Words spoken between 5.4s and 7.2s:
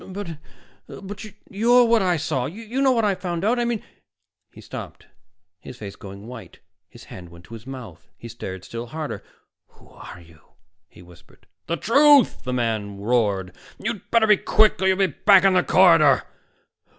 his face going white. His